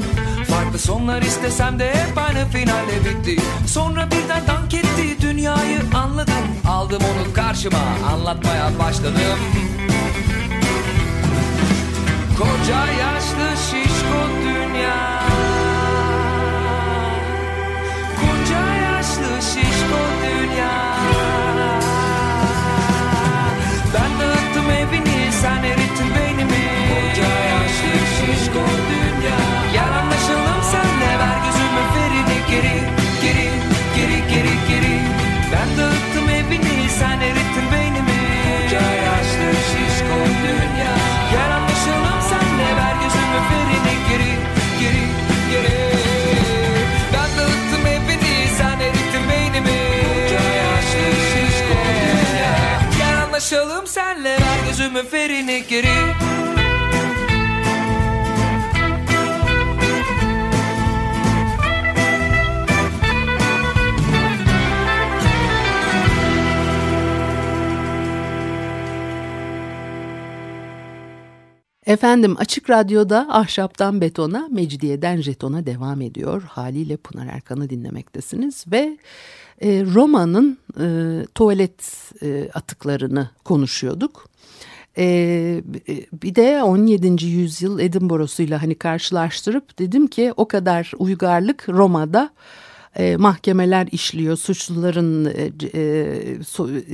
Farklı 0.55 0.79
sonlar 0.79 1.21
istesem 1.21 1.79
de 1.79 1.89
hep 1.89 2.17
aynı 2.17 2.45
finale 2.45 3.05
bitti. 3.05 3.41
Sonra 3.67 4.07
birden 4.11 4.47
dank 4.47 4.73
etti 4.73 5.21
dünyayı 5.21 5.79
anladım. 5.95 6.33
Aldım 6.67 7.01
onu 7.03 7.33
karşıma 7.33 7.77
anlatmaya 8.13 8.79
başladım. 8.79 9.39
Koca 12.37 12.85
yaşlı 12.85 13.57
şişko 13.57 14.21
dünya. 14.43 15.23
Koca 18.19 18.75
yaşlı 18.75 19.41
şişko 19.41 19.99
dünya 20.23 20.84
Gel 53.49 53.61
anlaşalım 53.61 53.87
senle 53.87 54.29
ver 54.29 54.67
gözümü 54.67 55.03
ferini 55.03 55.63
geri 55.69 56.15
Efendim 71.85 72.35
Açık 72.37 72.69
Radyo'da 72.69 73.27
Ahşaptan 73.29 74.01
Betona, 74.01 74.47
Mecidiyeden 74.51 75.21
Jeton'a 75.21 75.65
devam 75.65 76.01
ediyor. 76.01 76.43
Haliyle 76.43 76.97
Pınar 76.97 77.27
Erkan'ı 77.27 77.69
dinlemektesiniz 77.69 78.65
ve 78.71 78.97
e, 79.61 79.83
Roma'nın 79.93 80.57
e, 80.79 80.87
tuvalet 81.35 82.11
e, 82.21 82.49
atıklarını 82.53 83.29
konuşuyorduk. 83.43 84.29
E, 84.97 85.61
bir 86.23 86.35
de 86.35 86.63
17. 86.63 87.25
yüzyıl 87.25 87.79
Edinburgh'suyla 87.79 88.61
hani 88.61 88.75
karşılaştırıp 88.75 89.79
dedim 89.79 90.07
ki 90.07 90.33
o 90.37 90.47
kadar 90.47 90.91
uygarlık 90.97 91.69
Roma'da 91.69 92.29
e, 92.95 93.17
mahkemeler 93.17 93.87
işliyor, 93.91 94.37
suçluların 94.37 95.25
e, 95.25 95.51
e, 95.73 95.81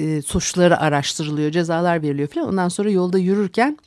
e, 0.03 0.21
suçları 0.21 0.79
araştırılıyor, 0.79 1.51
cezalar 1.51 2.01
veriliyor 2.01 2.27
falan. 2.27 2.47
Ondan 2.47 2.69
sonra 2.69 2.89
yolda 2.89 3.17
yürürken 3.17 3.77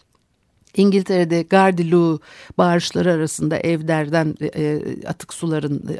İngiltere'de 0.78 1.42
Gardilu 1.42 2.20
bağırışları 2.58 3.12
arasında 3.12 3.58
evlerden 3.58 4.34
e, 4.56 4.80
atık 5.06 5.34
suların 5.34 5.82
e, 5.88 5.98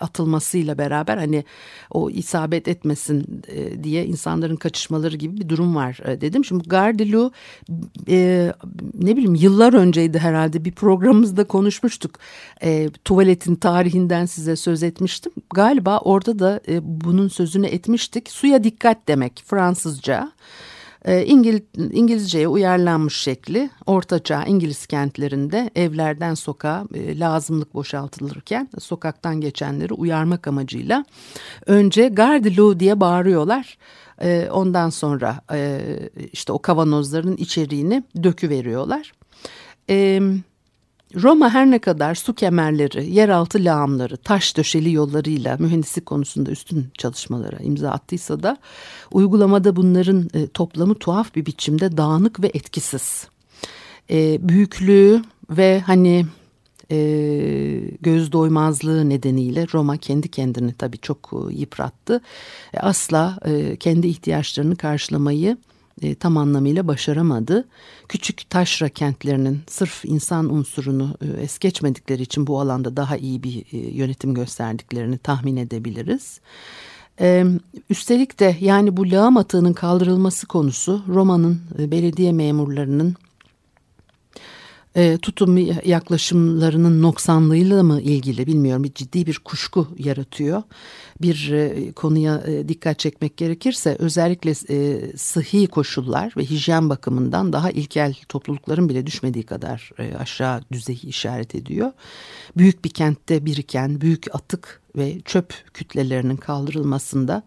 atılmasıyla 0.00 0.78
beraber 0.78 1.16
hani 1.16 1.44
o 1.90 2.10
isabet 2.10 2.68
etmesin 2.68 3.42
e, 3.48 3.84
diye 3.84 4.04
insanların 4.04 4.56
kaçışmaları 4.56 5.16
gibi 5.16 5.40
bir 5.40 5.48
durum 5.48 5.76
var 5.76 6.00
e, 6.04 6.20
dedim. 6.20 6.44
Şimdi 6.44 6.68
Gardilu 6.68 7.32
e, 8.08 8.52
ne 8.94 9.16
bileyim 9.16 9.34
yıllar 9.34 9.74
önceydi 9.74 10.18
herhalde 10.18 10.64
bir 10.64 10.72
programımızda 10.72 11.44
konuşmuştuk. 11.44 12.18
E, 12.62 12.90
tuvaletin 13.04 13.54
tarihinden 13.54 14.26
size 14.26 14.56
söz 14.56 14.82
etmiştim. 14.82 15.32
Galiba 15.54 15.98
orada 15.98 16.38
da 16.38 16.60
e, 16.68 16.78
bunun 16.82 17.28
sözünü 17.28 17.66
etmiştik. 17.66 18.30
Suya 18.30 18.64
dikkat 18.64 19.08
demek 19.08 19.42
Fransızca. 19.46 20.32
İngil, 21.06 21.60
İngilizceye 21.92 22.48
uyarlanmış 22.48 23.16
şekli 23.16 23.70
ortaçağ 23.86 24.44
İngiliz 24.44 24.86
kentlerinde 24.86 25.70
evlerden 25.74 26.34
sokağa 26.34 26.84
e, 26.94 27.18
lazımlık 27.18 27.74
boşaltılırken 27.74 28.68
sokaktan 28.78 29.40
geçenleri 29.40 29.94
uyarmak 29.94 30.48
amacıyla 30.48 31.04
önce 31.66 32.08
Gardilo 32.08 32.80
diye 32.80 33.00
bağırıyorlar. 33.00 33.78
E, 34.22 34.48
ondan 34.52 34.90
sonra 34.90 35.40
e, 35.52 35.80
işte 36.32 36.52
o 36.52 36.58
kavanozların 36.58 37.36
içeriğini 37.36 38.04
döküveriyorlar. 38.22 39.12
Evet. 39.88 40.55
Roma 41.22 41.54
her 41.54 41.70
ne 41.70 41.78
kadar 41.78 42.14
su 42.14 42.34
kemerleri, 42.34 43.14
yeraltı 43.14 43.58
lağımları, 43.58 44.16
taş 44.16 44.56
döşeli 44.56 44.92
yollarıyla 44.92 45.56
mühendislik 45.58 46.06
konusunda 46.06 46.50
üstün 46.50 46.86
çalışmalara 46.98 47.56
imza 47.56 47.90
attıysa 47.90 48.42
da 48.42 48.56
uygulamada 49.12 49.76
bunların 49.76 50.30
e, 50.34 50.46
toplamı 50.46 50.94
tuhaf 50.94 51.34
bir 51.34 51.46
biçimde 51.46 51.96
dağınık 51.96 52.42
ve 52.42 52.46
etkisiz. 52.46 53.28
E, 54.10 54.48
büyüklüğü 54.48 55.22
ve 55.50 55.80
hani 55.80 56.26
e, 56.90 56.98
göz 58.00 58.32
doymazlığı 58.32 59.08
nedeniyle 59.08 59.66
Roma 59.74 59.96
kendi 59.96 60.30
kendini 60.30 60.72
tabii 60.72 60.98
çok 60.98 61.30
e, 61.32 61.54
yıprattı. 61.54 62.20
E, 62.74 62.78
asla 62.78 63.38
e, 63.44 63.76
kendi 63.76 64.06
ihtiyaçlarını 64.06 64.76
karşılamayı 64.76 65.56
e, 66.02 66.14
tam 66.14 66.36
anlamıyla 66.36 66.88
başaramadı. 66.88 67.64
Küçük 68.08 68.50
taşra 68.50 68.88
kentlerinin 68.88 69.60
sırf 69.68 70.04
insan 70.04 70.54
unsurunu 70.54 71.16
e, 71.22 71.42
es 71.42 71.58
geçmedikleri 71.58 72.22
için 72.22 72.46
bu 72.46 72.60
alanda 72.60 72.96
daha 72.96 73.16
iyi 73.16 73.42
bir 73.42 73.64
e, 73.72 73.78
yönetim 73.78 74.34
gösterdiklerini 74.34 75.18
tahmin 75.18 75.56
edebiliriz. 75.56 76.40
E, 77.20 77.44
üstelik 77.90 78.40
de 78.40 78.56
yani 78.60 78.96
bu 78.96 79.10
lağım 79.10 79.36
atığının 79.36 79.72
kaldırılması 79.72 80.46
konusu 80.46 81.02
Roma'nın 81.08 81.60
e, 81.78 81.90
belediye 81.90 82.32
memurlarının 82.32 83.16
e, 84.96 85.18
tutum 85.18 85.56
yaklaşımlarının 85.84 87.02
noksanlığıyla 87.02 87.82
mı 87.82 88.00
ilgili 88.00 88.46
bilmiyorum 88.46 88.84
bir 88.84 88.94
ciddi 88.94 89.26
bir 89.26 89.38
kuşku 89.44 89.88
yaratıyor. 89.98 90.62
Bir 91.22 91.52
e, 91.52 91.92
konuya 91.92 92.42
e, 92.46 92.68
dikkat 92.68 92.98
çekmek 92.98 93.36
gerekirse 93.36 93.96
özellikle 93.98 94.50
e, 94.50 95.00
sıhhi 95.16 95.66
koşullar 95.66 96.34
ve 96.36 96.44
hijyen 96.44 96.90
bakımından 96.90 97.52
daha 97.52 97.70
ilkel 97.70 98.14
toplulukların 98.28 98.88
bile 98.88 99.06
düşmediği 99.06 99.44
kadar 99.44 99.90
e, 99.98 100.14
aşağı 100.14 100.60
düzeyi 100.72 101.06
işaret 101.06 101.54
ediyor. 101.54 101.92
Büyük 102.56 102.84
bir 102.84 102.90
kentte 102.90 103.46
biriken 103.46 104.00
büyük 104.00 104.34
atık 104.34 104.80
ve 104.96 105.20
çöp 105.20 105.54
kütlelerinin 105.74 106.36
kaldırılmasında 106.36 107.42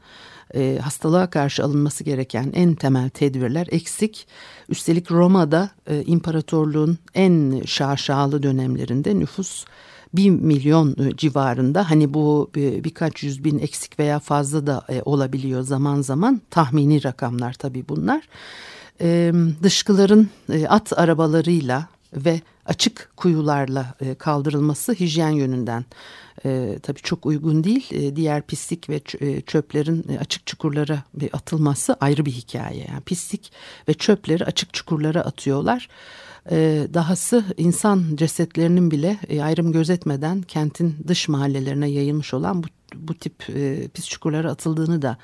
e, 0.56 0.80
hastalığa 0.82 1.30
karşı 1.30 1.64
alınması 1.64 2.04
gereken 2.04 2.52
en 2.56 2.76
temel 2.76 3.10
tedbirler 3.10 3.68
eksik. 3.72 4.28
Üstelik 4.70 5.12
Roma'da 5.12 5.70
e, 5.88 6.04
imparatorluğun 6.04 6.98
en 7.16 7.62
şaşalı 7.66 8.44
dönemlerinde 8.44 9.20
nüfus 9.20 9.66
bir 10.14 10.30
milyon 10.30 10.96
e, 11.00 11.18
civarında 11.18 11.90
hani 11.90 12.14
bu 12.14 12.52
e, 12.58 12.84
birkaç 12.84 13.24
yüz 13.24 13.44
bin 13.44 13.60
eksik 13.60 14.00
veya 14.00 14.20
fazla 14.20 14.68
da 14.68 14.86
e, 14.90 15.02
olabiliyor 15.06 15.62
zaman 15.62 16.02
zaman 16.02 16.42
tahmini 16.50 17.04
rakamlar 17.04 17.54
tabii 17.54 17.86
bunlar. 17.90 18.22
Dışkıların 19.64 20.30
at 20.70 21.00
arabalarıyla 21.00 21.88
ve 22.14 22.42
açık 22.70 23.12
kuyularla 23.18 23.96
kaldırılması 24.18 24.94
hijyen 24.94 25.30
yönünden 25.30 25.86
e, 26.46 26.80
tabii 26.84 27.00
çok 27.00 27.26
uygun 27.26 27.64
değil. 27.64 27.88
E, 27.92 28.16
diğer 28.16 28.42
pislik 28.42 28.90
ve 28.90 29.02
e, 29.20 29.42
çöplerin 29.42 30.06
e, 30.10 30.20
açık 30.20 30.46
çukurlara 30.46 31.04
atılması 31.34 31.94
ayrı 31.94 32.26
bir 32.26 32.32
hikaye. 32.32 32.86
Yani 32.90 33.02
pislik 33.02 33.52
ve 33.88 33.94
çöpleri 33.94 34.46
açık 34.46 34.74
çukurlara 34.74 35.22
atıyorlar. 35.22 35.90
E, 36.52 36.88
dahası 36.94 37.44
insan 37.58 38.04
cesetlerinin 38.16 38.92
bile 38.92 39.18
e, 39.30 39.42
ayrım 39.42 39.72
gözetmeden 39.72 40.42
kentin 40.42 40.98
dış 41.08 41.28
mahallelerine 41.28 41.90
yayılmış 41.90 42.34
olan 42.34 42.64
bu, 42.64 42.68
bu 42.96 43.14
tip 43.14 43.50
e, 43.50 43.88
pis 43.88 44.10
çukurlara 44.10 44.52
atıldığını 44.52 45.02
da 45.02 45.18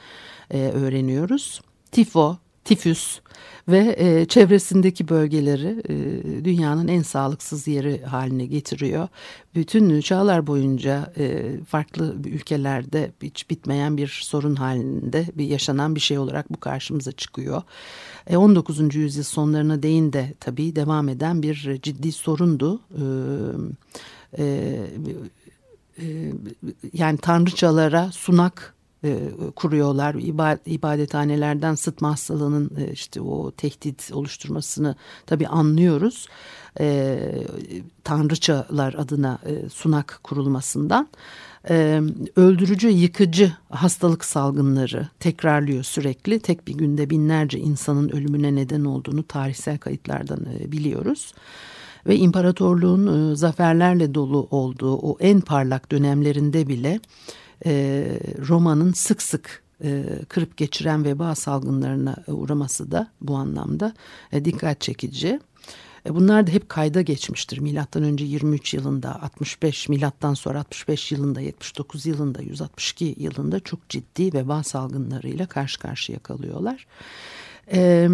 e, 0.51 0.60
öğreniyoruz. 0.60 1.62
Tifo, 1.91 2.38
tifüs 2.65 3.19
ve 3.67 3.95
e, 3.97 4.25
çevresindeki 4.25 5.10
bölgeleri 5.10 5.84
e, 5.89 6.45
dünyanın 6.45 6.88
en 6.88 7.01
sağlıksız 7.01 7.67
yeri 7.67 8.01
haline 8.04 8.45
getiriyor. 8.45 9.08
Bütün 9.56 10.01
çağlar 10.01 10.47
boyunca 10.47 11.13
e, 11.17 11.51
farklı 11.67 12.15
ülkelerde 12.25 13.12
hiç 13.23 13.49
bitmeyen 13.49 13.97
bir 13.97 14.19
sorun 14.23 14.56
halinde 14.56 15.25
bir 15.36 15.45
yaşanan 15.45 15.95
bir 15.95 15.99
şey 15.99 16.17
olarak 16.17 16.54
bu 16.54 16.60
karşımıza 16.60 17.12
çıkıyor. 17.12 17.62
E, 18.28 18.38
19. 18.38 18.95
yüzyıl 18.95 19.23
sonlarına 19.23 19.84
değin 19.84 20.13
de 20.13 20.34
tabii 20.39 20.75
devam 20.75 21.10
eden 21.10 21.43
bir 21.43 21.80
ciddi 21.82 22.12
sorundu. 22.12 22.82
E, 24.38 24.43
e, 24.43 24.78
e, 25.99 26.34
yani 26.93 27.17
tanrıçalara 27.17 28.12
sunak 28.12 28.74
e, 29.05 29.17
kuruyorlar. 29.55 30.15
İbadethanelerden 30.65 31.75
sıtma 31.75 32.11
hastalığının 32.11 32.71
e, 32.77 32.91
işte 32.91 33.21
o 33.21 33.51
tehdit 33.51 34.11
oluşturmasını 34.13 34.95
tabii 35.25 35.47
anlıyoruz. 35.47 36.27
E, 36.79 37.19
tanrıçalar 38.03 38.93
adına 38.93 39.39
sunak 39.73 40.19
kurulmasından 40.23 41.07
öldürücü, 42.35 42.89
yıkıcı 42.89 43.53
hastalık 43.69 44.25
salgınları 44.25 45.09
tekrarlıyor 45.19 45.83
sürekli. 45.83 46.39
Tek 46.39 46.67
bir 46.67 46.73
günde 46.73 47.09
binlerce 47.09 47.59
insanın 47.59 48.09
ölümüne 48.09 48.55
neden 48.55 48.85
olduğunu 48.85 49.23
tarihsel 49.23 49.77
kayıtlardan 49.77 50.39
biliyoruz. 50.65 51.33
Ve 52.07 52.15
imparatorluğun 52.15 53.33
zaferlerle 53.35 54.13
dolu 54.15 54.47
olduğu 54.51 54.95
o 54.95 55.17
en 55.19 55.41
parlak 55.41 55.91
dönemlerinde 55.91 56.67
bile 56.67 56.99
Roma'nın 58.47 58.93
sık 58.93 59.21
sık 59.21 59.65
e, 59.83 60.03
kırıp 60.29 60.57
geçiren 60.57 61.05
veba 61.05 61.35
salgınlarına 61.35 62.15
uğraması 62.27 62.91
da 62.91 63.07
bu 63.21 63.35
anlamda 63.35 63.93
e, 64.31 64.45
dikkat 64.45 64.81
çekici. 64.81 65.39
E, 66.05 66.15
bunlar 66.15 66.47
da 66.47 66.51
hep 66.51 66.69
kayda 66.69 67.01
geçmiştir. 67.01 67.57
Milattan 67.57 68.03
önce 68.03 68.25
23 68.25 68.73
yılında, 68.73 69.21
65 69.21 69.89
milattan 69.89 70.33
sonra 70.33 70.59
65 70.59 71.11
yılında, 71.11 71.41
79 71.41 72.05
yılında, 72.05 72.41
162 72.41 73.15
yılında 73.17 73.59
çok 73.59 73.89
ciddi 73.89 74.33
veba 74.33 74.63
salgınlarıyla 74.63 75.45
karşı 75.45 75.79
karşıya 75.79 76.19
kalıyorlar. 76.19 76.87
Ee, 77.73 78.09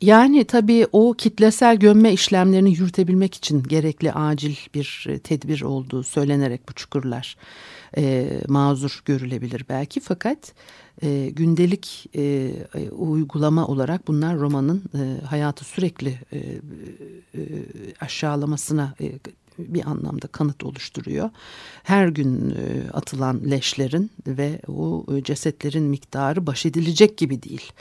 yani 0.00 0.44
tabii 0.44 0.86
o 0.92 1.12
kitlesel 1.12 1.76
gömme 1.76 2.12
işlemlerini 2.12 2.72
yürütebilmek 2.72 3.34
için 3.34 3.62
gerekli 3.62 4.12
acil 4.12 4.56
bir 4.74 5.08
tedbir 5.24 5.62
olduğu 5.62 6.02
söylenerek 6.02 6.68
bu 6.68 6.72
çukurlar 6.72 7.36
e, 7.96 8.38
mazur 8.48 9.02
görülebilir 9.04 9.64
belki 9.68 10.00
fakat 10.00 10.54
e, 11.02 11.30
gündelik 11.30 12.06
e, 12.16 12.52
uygulama 12.90 13.66
olarak 13.66 14.08
bunlar 14.08 14.38
romanın 14.38 14.82
e, 14.94 15.24
hayatı 15.26 15.64
sürekli 15.64 16.18
e, 16.32 16.38
e, 16.38 17.40
aşağılamasına 18.00 18.94
e, 19.00 19.12
bir 19.58 19.90
anlamda 19.90 20.26
kanıt 20.26 20.64
oluşturuyor. 20.64 21.30
Her 21.82 22.08
gün 22.08 22.50
e, 22.50 22.90
atılan 22.92 23.50
leşlerin 23.50 24.10
ve 24.26 24.60
o 24.68 25.06
cesetlerin 25.22 25.84
miktarı 25.84 26.46
baş 26.46 26.66
edilecek 26.66 27.18
gibi 27.18 27.42
değil. 27.42 27.72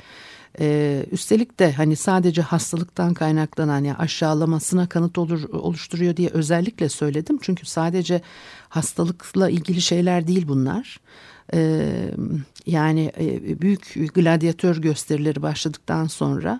Ee, 0.60 1.06
üstelik 1.12 1.60
de 1.60 1.72
hani 1.72 1.96
sadece 1.96 2.42
hastalıktan 2.42 3.14
kaynaklanan 3.14 3.84
yani 3.84 3.98
aşağılamasına 3.98 4.90
kanıt 4.90 5.18
olur, 5.18 5.44
oluşturuyor 5.44 6.18
diye 6.18 6.30
özellikle 6.30 6.90
söyledim. 6.90 7.40
Çünkü 7.42 7.66
sadece 7.66 8.22
hastalıkla 8.70 9.50
ilgili 9.50 9.82
şeyler 9.82 10.28
değil 10.28 10.48
bunlar. 10.48 11.00
Ee, 11.54 12.12
yani 12.66 13.12
e, 13.20 13.62
büyük 13.62 14.14
gladyatör 14.14 14.78
gösterileri 14.78 15.42
başladıktan 15.42 16.08
sonra 16.08 16.60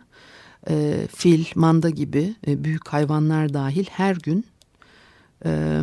e, 0.70 1.08
fil, 1.16 1.46
manda 1.56 1.90
gibi 1.90 2.36
e, 2.48 2.64
büyük 2.64 2.88
hayvanlar 2.88 3.54
dahil 3.54 3.86
her 3.90 4.16
gün 4.16 4.46
e, 5.46 5.82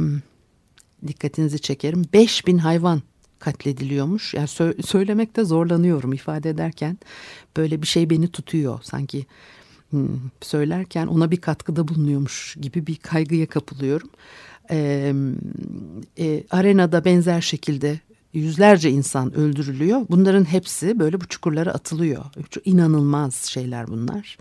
dikkatinizi 1.07 1.59
çekerim 1.61 2.05
5000 2.13 2.59
hayvan 2.59 3.03
katlediliyormuş. 3.39 4.35
Yani 4.35 4.49
sö 4.49 4.73
söylemekte 4.83 5.45
zorlanıyorum 5.45 6.13
ifade 6.13 6.51
ederken 6.51 6.99
böyle 7.57 7.83
bir 7.83 7.87
şey 7.87 8.11
beni 8.11 8.29
tutuyor 8.29 8.81
sanki 8.83 9.27
hmm, 9.91 10.09
söylerken 10.41 11.07
ona 11.07 11.31
bir 11.31 11.41
katkıda 11.41 11.89
bulunuyormuş 11.89 12.57
gibi 12.61 12.87
bir 12.87 12.97
kaygıya 12.97 13.47
kapılıyorum. 13.47 14.11
Ee, 14.71 15.13
e, 16.19 16.45
arenada 16.51 17.05
benzer 17.05 17.41
şekilde 17.41 18.01
yüzlerce 18.33 18.91
insan 18.91 19.35
öldürülüyor. 19.35 20.07
Bunların 20.11 20.45
hepsi 20.45 20.99
böyle 20.99 21.21
bu 21.21 21.29
çukurlara 21.29 21.71
atılıyor. 21.71 22.25
Çok 22.51 22.67
inanılmaz 22.67 23.35
şeyler 23.35 23.89
bunlar. 23.89 24.39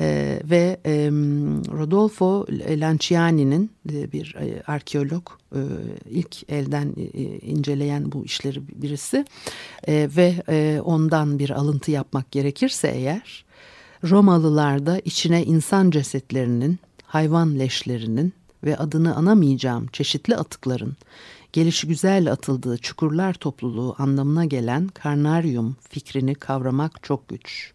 E, 0.00 0.40
ve 0.44 0.80
e, 0.86 1.10
Rodolfo 1.72 2.46
Lanciani'nin 2.68 3.70
e, 3.92 4.12
bir 4.12 4.36
e, 4.40 4.62
arkeolog 4.66 5.28
e, 5.54 5.60
ilk 6.10 6.50
elden 6.50 6.94
e, 6.96 7.20
inceleyen 7.38 8.12
bu 8.12 8.24
işleri 8.24 8.62
birisi 8.82 9.24
e, 9.88 10.08
ve 10.16 10.42
e, 10.48 10.80
ondan 10.84 11.38
bir 11.38 11.50
alıntı 11.50 11.90
yapmak 11.90 12.30
gerekirse 12.30 12.88
eğer 12.88 13.44
Romalılarda 14.10 14.98
içine 14.98 15.44
insan 15.44 15.90
cesetlerinin, 15.90 16.78
hayvan 17.02 17.58
leşlerinin 17.58 18.32
ve 18.64 18.76
adını 18.76 19.16
anamayacağım 19.16 19.86
çeşitli 19.86 20.36
atıkların 20.36 20.96
gelişi 21.52 21.88
güzel 21.88 22.32
atıldığı 22.32 22.78
çukurlar 22.78 23.34
topluluğu 23.34 23.94
anlamına 23.98 24.44
gelen 24.44 24.88
karnaryum 24.88 25.76
fikrini 25.88 26.34
kavramak 26.34 27.02
çok 27.02 27.28
güç. 27.28 27.72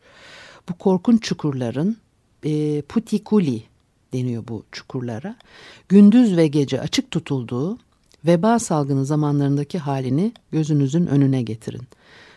Bu 0.70 0.74
korkunç 0.74 1.24
çukurların 1.24 1.98
e, 2.44 2.82
putikuli 2.82 3.64
deniyor 4.14 4.44
bu 4.48 4.64
çukurlara. 4.72 5.36
Gündüz 5.90 6.38
ve 6.38 6.48
gece 6.48 6.82
açık 6.82 7.12
tutulduğu 7.12 7.78
veba 8.26 8.60
salgını 8.60 9.06
zamanlarındaki 9.06 9.80
halini 9.80 10.32
gözünüzün 10.52 11.06
önüne 11.06 11.42
getirin. 11.42 11.82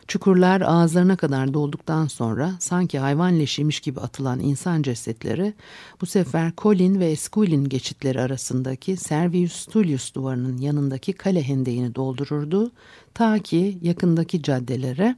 Çukurlar 0.08 0.60
ağızlarına 0.60 1.16
kadar 1.16 1.54
dolduktan 1.54 2.06
sonra 2.06 2.52
sanki 2.58 2.98
hayvan 2.98 3.38
leşiymiş 3.38 3.80
gibi 3.80 4.00
atılan 4.00 4.40
insan 4.40 4.82
cesetleri 4.82 5.54
bu 6.00 6.06
sefer 6.06 6.52
Colin 6.58 7.00
ve 7.00 7.10
Esquilin 7.10 7.64
geçitleri 7.64 8.20
arasındaki 8.20 8.96
Servius 8.96 9.66
Tullius 9.66 10.14
duvarının 10.14 10.58
yanındaki 10.58 11.12
kale 11.12 11.42
hendeğini 11.42 11.94
doldururdu 11.94 12.70
ta 13.14 13.38
ki 13.38 13.78
yakındaki 13.82 14.42
caddelere 14.42 15.16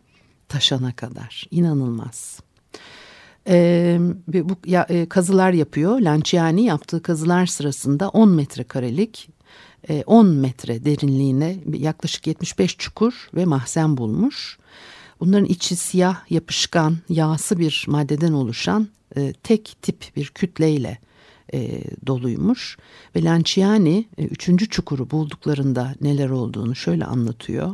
taşana 0.48 0.92
kadar. 0.92 1.46
İnanılmaz. 1.50 2.43
E, 3.48 3.98
bu 4.28 4.56
ya, 4.66 4.86
e, 4.88 5.08
kazılar 5.08 5.52
yapıyor. 5.52 6.00
Lanciani 6.00 6.64
yaptığı 6.64 7.02
kazılar 7.02 7.46
sırasında 7.46 8.08
10 8.08 8.28
metrekarelik 8.28 9.28
e, 9.88 10.02
10 10.06 10.26
metre 10.26 10.84
derinliğine 10.84 11.56
yaklaşık 11.74 12.26
75 12.26 12.76
çukur 12.76 13.28
ve 13.34 13.44
mahzen 13.44 13.96
bulmuş. 13.96 14.58
Bunların 15.20 15.44
içi 15.44 15.76
siyah, 15.76 16.30
yapışkan, 16.30 16.96
yağsı 17.08 17.58
bir 17.58 17.84
maddeden 17.88 18.32
oluşan 18.32 18.88
e, 19.16 19.32
tek 19.32 19.76
tip 19.82 20.04
bir 20.16 20.26
kütleyle 20.26 20.98
e, 21.54 21.82
doluymuş. 22.06 22.78
Ve 23.16 23.24
Lanciani 23.24 24.08
e, 24.18 24.24
üçüncü 24.24 24.68
çukuru 24.68 25.10
bulduklarında 25.10 25.94
neler 26.00 26.30
olduğunu 26.30 26.74
şöyle 26.74 27.04
anlatıyor. 27.04 27.72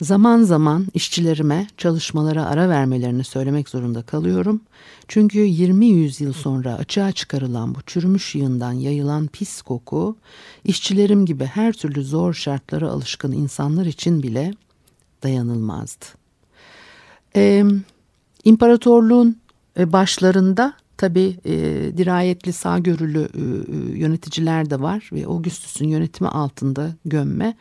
Zaman 0.00 0.42
zaman 0.42 0.86
işçilerime 0.94 1.66
çalışmalara 1.76 2.46
ara 2.46 2.68
vermelerini 2.68 3.24
söylemek 3.24 3.68
zorunda 3.68 4.02
kalıyorum. 4.02 4.60
Çünkü 5.08 5.38
20 5.38 5.86
yüzyıl 5.86 6.32
sonra 6.32 6.74
açığa 6.74 7.12
çıkarılan 7.12 7.74
bu 7.74 7.78
çürümüş 7.86 8.34
yığından 8.34 8.72
yayılan 8.72 9.26
pis 9.26 9.62
koku, 9.62 10.16
işçilerim 10.64 11.26
gibi 11.26 11.44
her 11.44 11.72
türlü 11.72 12.04
zor 12.04 12.34
şartlara 12.34 12.88
alışkın 12.88 13.32
insanlar 13.32 13.86
için 13.86 14.22
bile 14.22 14.54
dayanılmazdı. 15.22 16.04
Ee, 17.36 17.64
imparatorluğun 18.44 19.36
başlarında 19.78 20.74
tabi 20.96 21.36
e, 21.44 21.54
dirayetli 21.96 22.52
sağgörülü 22.52 23.28
e, 23.34 23.40
e, 23.40 23.98
yöneticiler 23.98 24.70
de 24.70 24.80
var 24.80 25.10
ve 25.12 25.26
Augustus'un 25.26 25.88
yönetimi 25.88 26.28
altında 26.28 26.94
gömme 27.04 27.56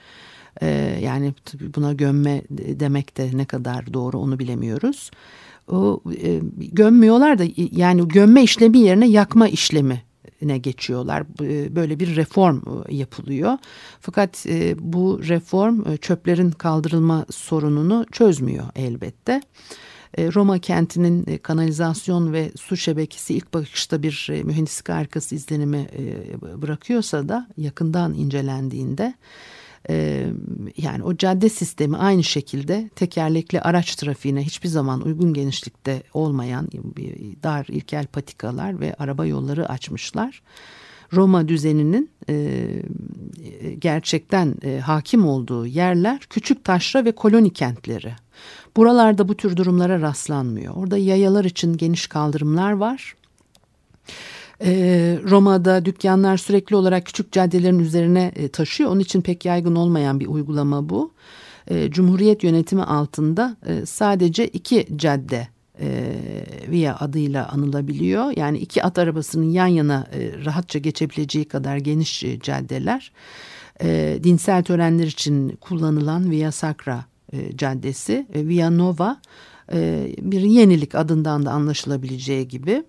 e, 0.61 0.99
yani 1.01 1.33
buna 1.75 1.93
gömme 1.93 2.41
demek 2.49 3.17
de 3.17 3.29
ne 3.33 3.45
kadar 3.45 3.93
doğru 3.93 4.19
onu 4.19 4.39
bilemiyoruz. 4.39 5.11
O 5.67 6.01
e, 6.23 6.41
gömmüyorlar 6.57 7.39
da 7.39 7.43
yani 7.71 8.07
gömme 8.07 8.43
işlemi 8.43 8.79
yerine 8.79 9.07
yakma 9.07 9.47
işlemi 9.47 10.01
ne 10.41 10.57
geçiyorlar. 10.57 11.23
Böyle 11.75 11.99
bir 11.99 12.15
reform 12.15 12.57
e, 12.89 12.95
yapılıyor. 12.95 13.57
Fakat 13.99 14.45
e, 14.49 14.75
bu 14.79 15.19
reform 15.23 15.91
e, 15.91 15.97
çöplerin 15.97 16.51
kaldırılma 16.51 17.25
sorununu 17.31 18.05
çözmüyor 18.11 18.65
elbette. 18.75 19.41
Roma 20.17 20.59
kentinin 20.59 21.37
kanalizasyon 21.37 22.33
ve 22.33 22.51
su 22.55 22.77
şebekesi 22.77 23.33
ilk 23.33 23.53
bakışta 23.53 24.03
bir 24.03 24.29
mühendislik 24.43 24.89
harikası 24.89 25.35
izlenimi 25.35 25.87
bırakıyorsa 26.61 27.29
da 27.29 27.47
yakından 27.57 28.13
incelendiğinde 28.13 29.13
yani 30.77 31.03
o 31.03 31.17
cadde 31.17 31.49
sistemi 31.49 31.97
aynı 31.97 32.23
şekilde 32.23 32.89
tekerlekli 32.95 33.61
araç 33.61 33.95
trafiğine 33.95 34.43
hiçbir 34.43 34.69
zaman 34.69 35.01
uygun 35.01 35.33
genişlikte 35.33 36.03
olmayan 36.13 36.69
dar 37.43 37.65
ilkel 37.69 38.05
patikalar 38.05 38.79
ve 38.79 38.95
araba 38.99 39.25
yolları 39.25 39.69
açmışlar. 39.69 40.41
Roma 41.13 41.47
düzeninin 41.47 42.09
e, 42.29 42.67
gerçekten 43.79 44.55
e, 44.63 44.79
hakim 44.79 45.27
olduğu 45.27 45.65
yerler 45.65 46.19
küçük 46.19 46.63
taşra 46.63 47.05
ve 47.05 47.11
koloni 47.11 47.53
kentleri. 47.53 48.13
Buralarda 48.77 49.27
bu 49.27 49.37
tür 49.37 49.57
durumlara 49.57 50.01
rastlanmıyor. 50.01 50.75
Orada 50.75 50.97
yayalar 50.97 51.45
için 51.45 51.77
geniş 51.77 52.07
kaldırımlar 52.07 52.71
var. 52.71 53.15
Ee, 54.65 55.19
Roma'da 55.23 55.85
dükkanlar 55.85 56.37
sürekli 56.37 56.75
olarak 56.75 57.05
küçük 57.05 57.31
caddelerin 57.31 57.79
üzerine 57.79 58.31
e, 58.35 58.47
taşıyor. 58.47 58.89
Onun 58.89 58.99
için 58.99 59.21
pek 59.21 59.45
yaygın 59.45 59.75
olmayan 59.75 60.19
bir 60.19 60.27
uygulama 60.27 60.89
bu. 60.89 61.11
e, 61.67 61.91
Cumhuriyet 61.91 62.43
yönetimi 62.43 62.83
altında 62.83 63.57
e, 63.67 63.85
sadece 63.85 64.47
iki 64.47 64.87
cadde 64.95 65.47
e, 65.79 65.87
Via 66.69 66.95
adıyla 66.99 67.49
anılabiliyor. 67.49 68.37
Yani 68.37 68.57
iki 68.57 68.83
at 68.83 68.99
arabasının 68.99 69.49
yan 69.49 69.67
yana 69.67 70.07
rahatça 70.45 70.79
geçebileceği 70.79 71.45
kadar 71.45 71.77
geniş 71.77 72.25
caddeler. 72.41 73.11
Dinsel 74.23 74.63
törenler 74.63 75.07
için 75.07 75.49
kullanılan 75.61 76.31
Via 76.31 76.51
Sacra 76.51 77.05
caddesi, 77.55 78.27
Via 78.35 78.69
Nova 78.69 79.17
bir 80.21 80.41
yenilik 80.41 80.95
adından 80.95 81.45
da 81.45 81.51
anlaşılabileceği 81.51 82.47
gibi. 82.47 82.83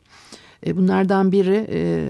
E, 0.66 0.76
bunlardan 0.76 1.32
biri 1.32 1.66
e, 1.70 2.08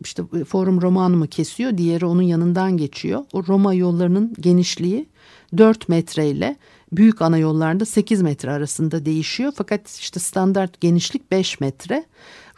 işte 0.00 0.22
Forum 0.48 0.82
Romanum'u 0.82 1.26
kesiyor, 1.26 1.78
diğeri 1.78 2.06
onun 2.06 2.22
yanından 2.22 2.76
geçiyor. 2.76 3.24
O 3.32 3.46
Roma 3.46 3.74
yollarının 3.74 4.34
genişliği 4.40 5.08
4 5.56 5.88
metre 5.88 6.30
ile 6.30 6.56
büyük 6.92 7.22
ana 7.22 7.38
yollarda 7.38 7.84
8 7.84 8.22
metre 8.22 8.50
arasında 8.50 9.04
değişiyor. 9.04 9.52
Fakat 9.56 9.88
işte 9.90 10.20
standart 10.20 10.80
genişlik 10.80 11.30
5 11.30 11.60
metre. 11.60 12.04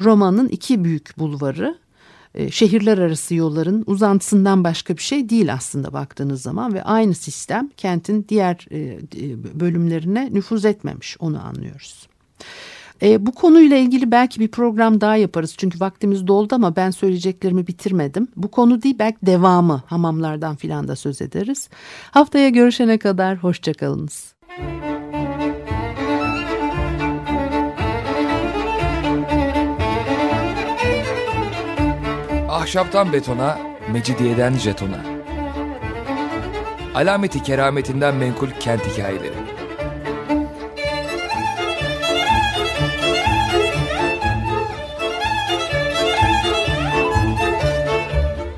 Roma'nın 0.01 0.49
iki 0.49 0.85
büyük 0.85 1.19
bulvarı 1.19 1.79
e, 2.35 2.51
şehirler 2.51 2.99
arası 2.99 3.35
yolların 3.35 3.85
uzantısından 3.87 4.65
başka 4.65 4.97
bir 4.97 5.03
şey 5.03 5.29
değil 5.29 5.53
aslında 5.53 5.93
baktığınız 5.93 6.43
zaman 6.43 6.75
ve 6.75 6.83
aynı 6.83 7.15
sistem 7.15 7.71
kentin 7.77 8.27
diğer 8.29 8.67
e, 8.73 8.99
bölümlerine 9.61 10.29
nüfuz 10.33 10.65
etmemiş 10.65 11.17
onu 11.21 11.47
anlıyoruz. 11.47 12.09
E, 13.03 13.27
bu 13.27 13.33
konuyla 13.33 13.77
ilgili 13.77 14.11
belki 14.11 14.41
bir 14.41 14.49
program 14.49 15.01
daha 15.01 15.17
yaparız. 15.17 15.55
Çünkü 15.59 15.81
vaktimiz 15.81 16.27
doldu 16.27 16.55
ama 16.55 16.77
ben 16.77 16.91
söyleyeceklerimi 16.91 17.67
bitirmedim. 17.67 18.29
Bu 18.37 18.49
konu 18.51 18.83
değil 18.83 18.97
belki 18.99 19.19
devamı 19.23 19.83
hamamlardan 19.87 20.57
filan 20.57 20.89
da 20.89 20.97
söz 20.97 21.23
ederiz. 21.23 21.69
Haftaya 22.11 22.49
görüşene 22.49 22.99
kadar 22.99 23.37
hoşçakalınız. 23.37 24.35
Ahşaptan 32.49 33.13
betona, 33.13 33.59
mecidiyeden 33.93 34.55
jetona. 34.55 35.05
Alameti 36.95 37.43
kerametinden 37.43 38.15
menkul 38.15 38.49
kent 38.61 38.87
hikayeleri. 38.87 39.60